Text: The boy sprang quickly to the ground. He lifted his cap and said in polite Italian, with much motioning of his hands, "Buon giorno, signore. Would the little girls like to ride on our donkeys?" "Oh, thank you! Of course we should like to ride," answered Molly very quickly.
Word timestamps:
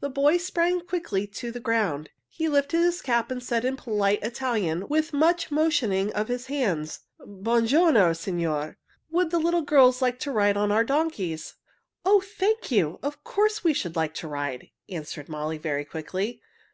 The 0.00 0.08
boy 0.08 0.38
sprang 0.38 0.80
quickly 0.86 1.26
to 1.26 1.52
the 1.52 1.60
ground. 1.60 2.08
He 2.30 2.48
lifted 2.48 2.78
his 2.80 3.02
cap 3.02 3.30
and 3.30 3.42
said 3.42 3.62
in 3.62 3.76
polite 3.76 4.22
Italian, 4.22 4.88
with 4.88 5.12
much 5.12 5.50
motioning 5.50 6.10
of 6.14 6.28
his 6.28 6.46
hands, 6.46 7.00
"Buon 7.20 7.66
giorno, 7.66 8.14
signore. 8.14 8.78
Would 9.10 9.30
the 9.30 9.38
little 9.38 9.60
girls 9.60 10.00
like 10.00 10.18
to 10.20 10.30
ride 10.32 10.56
on 10.56 10.72
our 10.72 10.82
donkeys?" 10.82 11.56
"Oh, 12.06 12.22
thank 12.22 12.70
you! 12.70 12.98
Of 13.02 13.22
course 13.22 13.62
we 13.62 13.74
should 13.74 13.96
like 13.96 14.14
to 14.14 14.28
ride," 14.28 14.70
answered 14.88 15.28
Molly 15.28 15.58
very 15.58 15.84
quickly. 15.84 16.40